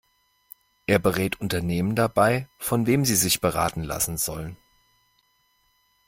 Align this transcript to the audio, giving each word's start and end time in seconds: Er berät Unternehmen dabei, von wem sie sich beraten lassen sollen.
Er 0.87 0.97
berät 0.97 1.39
Unternehmen 1.39 1.95
dabei, 1.95 2.49
von 2.57 2.87
wem 2.87 3.05
sie 3.05 3.15
sich 3.15 3.39
beraten 3.39 3.83
lassen 3.83 4.17
sollen. 4.17 4.57